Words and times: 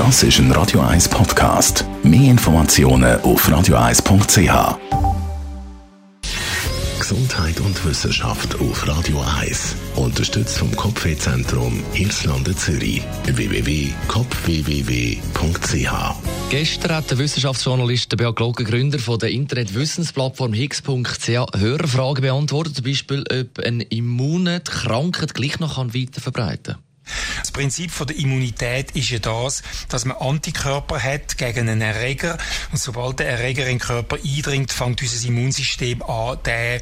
Das 0.00 0.22
ist 0.22 0.38
ein 0.38 0.50
Radio 0.52 0.80
1 0.80 1.10
Podcast. 1.10 1.84
Mehr 2.02 2.30
Informationen 2.30 3.20
auf 3.20 3.46
radio1.ch. 3.46 4.78
Gesundheit 6.98 7.60
und 7.60 7.84
Wissenschaft 7.84 8.58
auf 8.58 8.88
Radio 8.88 9.22
1. 9.38 9.76
Unterstützt 9.96 10.56
vom 10.56 10.74
Kopfwehzentrum 10.74 11.84
Irlande 11.92 12.56
Zürich. 12.56 13.02
www.kopfwww.ch 13.26 15.92
Gestern 16.48 16.96
hat 16.96 17.10
der 17.10 17.18
Wissenschaftsjournalist 17.18 18.16
Beat 18.16 18.36
Glocke, 18.36 18.64
Gründer 18.64 18.98
von 18.98 19.18
der 19.18 19.32
Internetwissensplattform 19.32 20.54
Higgs.ch, 20.54 21.58
Hörerfragen 21.58 22.22
beantwortet, 22.22 22.76
zum 22.76 22.86
Beispiel, 22.86 23.22
ob 23.30 23.58
eine 23.62 23.82
Immune 23.82 24.60
die 24.60 24.70
Krankheit 24.70 25.34
gleich 25.34 25.60
noch 25.60 25.76
weiter 25.76 26.22
verbreiten 26.22 26.76
kann. 26.76 26.89
Das 27.50 27.58
Prinzip 27.58 27.90
von 27.90 28.06
der 28.06 28.16
Immunität 28.16 28.92
ist 28.92 29.10
ja 29.10 29.18
das, 29.18 29.64
dass 29.88 30.04
man 30.04 30.16
Antikörper 30.18 31.02
hat 31.02 31.36
gegen 31.36 31.68
einen 31.68 31.80
Erreger 31.80 32.38
und 32.70 32.78
sobald 32.78 33.18
der 33.18 33.28
Erreger 33.28 33.64
in 33.64 33.70
den 33.70 33.78
Körper 33.80 34.18
eindringt, 34.24 34.70
fängt 34.72 35.02
unser 35.02 35.26
Immunsystem 35.26 36.00
an, 36.04 36.38
den 36.46 36.80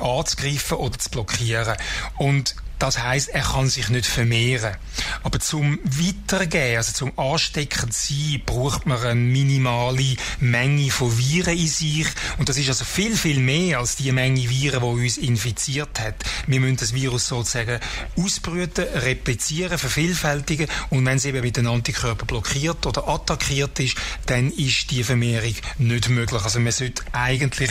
anzugreifen 0.00 0.78
oder 0.78 0.98
zu 0.98 1.10
blockieren. 1.10 1.76
Und 2.16 2.54
das 2.78 3.02
heißt, 3.02 3.28
er 3.30 3.42
kann 3.42 3.68
sich 3.68 3.88
nicht 3.88 4.06
vermehren. 4.06 4.76
Aber 5.22 5.40
zum 5.40 5.78
Weitergehen, 5.84 6.76
also 6.76 6.92
zum 6.92 7.18
Ansteckend 7.18 7.94
sein, 7.94 8.42
braucht 8.44 8.86
man 8.86 8.98
eine 8.98 9.14
minimale 9.14 10.16
Menge 10.40 10.90
von 10.90 11.16
Viren 11.16 11.56
in 11.56 11.68
sich. 11.68 12.06
Und 12.38 12.48
das 12.50 12.58
ist 12.58 12.68
also 12.68 12.84
viel, 12.84 13.16
viel 13.16 13.38
mehr 13.40 13.78
als 13.78 13.96
die 13.96 14.12
Menge 14.12 14.50
Viren, 14.50 14.80
die 14.80 15.04
uns 15.04 15.16
infiziert 15.16 15.98
hat. 16.00 16.16
Wir 16.46 16.60
müssen 16.60 16.76
das 16.76 16.92
Virus 16.92 17.28
sozusagen 17.28 17.80
ausbrüten, 18.18 18.84
replizieren, 18.84 19.78
vervielfältigen. 19.78 20.68
Und 20.90 21.06
wenn 21.06 21.16
es 21.16 21.24
eben 21.24 21.40
mit 21.40 21.56
den 21.56 21.66
Antikörper 21.66 22.26
blockiert 22.26 22.84
oder 22.84 23.08
attackiert 23.08 23.80
ist, 23.80 23.96
dann 24.26 24.50
ist 24.50 24.90
die 24.90 25.02
Vermehrung 25.02 25.54
nicht 25.78 26.10
möglich. 26.10 26.42
Also 26.42 26.60
man 26.60 26.72
sollte 26.72 27.02
eigentlich 27.12 27.70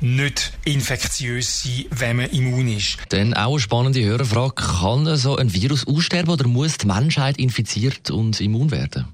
nicht 0.00 0.52
infektiös 0.64 1.62
sein, 1.62 1.84
wenn 1.90 2.16
man 2.16 2.30
immun 2.30 2.68
ist. 2.68 2.96
Dann 3.10 3.34
auch 3.34 3.52
eine 3.52 3.60
spannende 3.60 4.02
Hörerfrage 4.04 4.37
Frage, 4.38 4.54
kann 4.54 5.16
so 5.16 5.36
ein 5.36 5.52
Virus 5.52 5.84
aussterben 5.84 6.30
oder 6.30 6.46
muss 6.46 6.78
die 6.78 6.86
Menschheit 6.86 7.38
infiziert 7.38 8.12
und 8.12 8.40
immun 8.40 8.70
werden? 8.70 9.08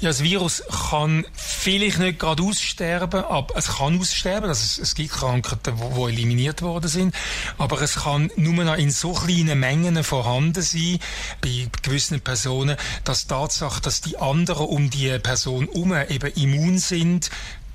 Ja, 0.00 0.08
das 0.10 0.22
Virus 0.22 0.64
kann 0.90 1.24
vielleicht 1.32 1.98
nicht 1.98 2.18
gerade 2.18 2.42
aussterben, 2.42 3.24
aber 3.24 3.56
es 3.56 3.68
kann 3.68 3.98
aussterben. 3.98 4.50
Also 4.50 4.64
es, 4.64 4.76
es 4.76 4.94
gibt 4.94 5.12
Krankheiten, 5.12 5.76
die 5.76 6.02
eliminiert 6.02 6.60
worden 6.60 6.88
sind. 6.88 7.14
Aber 7.56 7.80
es 7.80 7.94
kann 7.94 8.30
nur 8.36 8.64
noch 8.64 8.76
in 8.76 8.90
so 8.90 9.12
kleinen 9.12 9.58
Mengen 9.60 10.04
vorhanden 10.04 10.60
sein, 10.60 10.98
bei 11.40 11.68
gewissen 11.80 12.20
Personen, 12.20 12.76
dass 13.04 13.22
die 13.22 13.28
Tatsache, 13.28 13.80
dass 13.80 14.02
die 14.02 14.18
anderen 14.18 14.66
um 14.66 14.90
die 14.90 15.18
Person 15.20 15.68
herum 15.72 15.94
eben 15.94 16.32
immun 16.34 16.78
sind, 16.78 17.30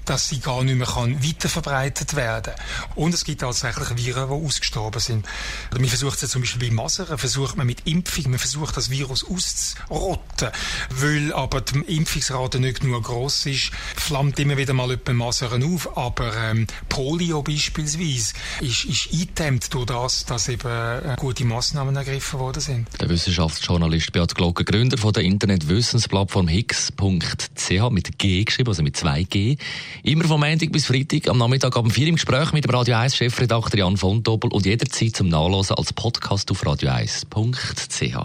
dass 0.07 0.29
sie 0.29 0.39
gar 0.39 0.63
nicht 0.63 0.77
mehr 0.77 0.87
kann 0.87 1.23
weiterverbreitet 1.23 2.15
werden 2.15 2.53
Und 2.95 3.13
es 3.13 3.25
gibt 3.25 3.41
tatsächlich 3.41 3.89
Viren, 3.97 4.29
die 4.29 4.45
ausgestorben 4.45 5.01
sind. 5.01 5.25
Also 5.69 5.79
man 5.79 5.89
versucht 5.89 6.23
es 6.23 6.31
zum 6.31 6.41
Beispiel 6.41 6.69
bei 6.69 6.73
Masern, 6.73 7.17
versucht 7.17 7.57
man 7.57 7.67
mit 7.67 7.85
Impfung, 7.85 8.31
man 8.31 8.39
versucht 8.39 8.77
das 8.77 8.89
Virus 8.89 9.25
auszurotten. 9.25 10.49
Weil 10.89 11.33
aber 11.33 11.61
die 11.61 11.79
Impfungsrate 11.79 12.59
nicht 12.59 12.81
genug 12.81 13.03
gross 13.03 13.45
ist, 13.45 13.71
flammt 13.95 14.39
immer 14.39 14.57
wieder 14.57 14.73
mal 14.73 14.91
etwa 14.91 15.13
Masern 15.13 15.63
auf. 15.63 15.97
Aber 15.97 16.35
ähm, 16.35 16.67
Polio 16.89 17.43
beispielsweise 17.43 18.33
ist, 18.61 18.85
ist 18.85 19.09
eingedämmt 19.11 19.73
durch 19.73 19.85
das, 19.85 20.25
dass 20.25 20.47
eben 20.47 20.67
äh, 20.67 21.15
gute 21.17 21.43
Massnahmen 21.45 21.95
ergriffen 21.95 22.39
worden 22.39 22.61
sind. 22.61 22.87
Der 23.01 23.09
Wissenschaftsjournalist 23.09 24.11
Beat 24.13 24.35
Glocke, 24.35 24.63
Gründer 24.63 24.97
von 24.97 25.13
der 25.13 25.23
Internetwissensplattform 25.23 26.47
Higgs.ch 26.47 27.89
mit 27.91 28.17
G 28.17 28.43
geschrieben, 28.43 28.69
also 28.69 28.83
mit 28.83 28.95
zwei 28.95 29.23
G. 29.23 29.57
Immer 30.03 30.25
vom 30.25 30.39
Montag 30.39 30.71
bis 30.71 30.85
Freitag 30.85 31.27
am 31.29 31.37
Nachmittag 31.37 31.75
ab 31.75 31.91
4 31.91 32.07
im 32.07 32.15
Gespräch 32.15 32.51
mit 32.53 32.65
dem 32.65 32.71
Radio 32.71 32.95
1 32.95 33.15
Chefredakteur 33.15 33.79
Jan 33.79 33.97
von 33.97 34.23
Doppel 34.23 34.51
und 34.51 34.65
jederzeit 34.65 35.15
zum 35.15 35.29
Nachlesen 35.29 35.75
als 35.75 35.93
Podcast 35.93 36.49
auf 36.51 36.63
radio1.ch. 36.63 38.17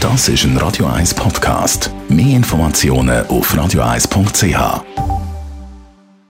Das 0.00 0.28
ist 0.28 0.44
ein 0.44 0.56
Radio 0.58 0.86
1 0.86 1.14
Podcast. 1.14 1.90
Mehr 2.08 2.36
Informationen 2.36 3.26
auf 3.26 3.54
radio1.ch. 3.54 5.13